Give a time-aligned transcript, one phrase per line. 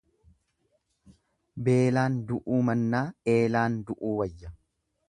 [1.67, 3.05] Beelaan du'uu mannaa
[3.37, 4.57] eelaan du'uu wayya.